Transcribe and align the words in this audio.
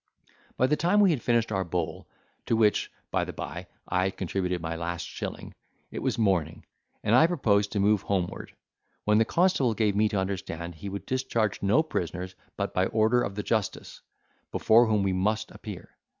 By 0.57 0.65
the 0.65 0.75
time 0.75 0.99
we 0.99 1.11
had 1.11 1.21
finished 1.21 1.51
our 1.51 1.63
bowl—to 1.63 2.55
which, 2.55 2.91
by 3.11 3.23
the 3.23 3.33
bye, 3.33 3.67
I 3.87 4.05
had 4.05 4.17
contributed 4.17 4.59
my 4.59 4.75
last 4.75 5.05
shilling—it 5.05 5.99
was 6.01 6.17
morning, 6.17 6.65
and 7.03 7.13
I 7.13 7.27
proposed 7.27 7.71
to 7.73 7.79
move 7.79 8.01
homeward, 8.01 8.53
when 9.05 9.19
the 9.19 9.25
constable 9.25 9.75
gave 9.75 9.95
me 9.95 10.09
to 10.09 10.17
understand, 10.17 10.73
he 10.73 10.89
could 10.89 11.05
discharge 11.05 11.61
no 11.61 11.83
prisoners 11.83 12.33
but 12.57 12.73
by 12.73 12.87
order 12.87 13.21
of 13.21 13.35
the 13.35 13.43
justice, 13.43 14.01
before 14.51 14.87
whom 14.87 15.03
we 15.03 15.13
must 15.13 15.51
appear. 15.51 15.89